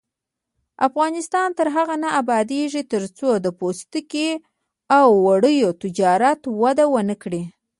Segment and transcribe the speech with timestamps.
[0.87, 4.29] افغانستان تر هغو نه ابادیږي، ترڅو د پوستکي
[4.97, 7.43] او وړیو تجارت وده ونه کړي.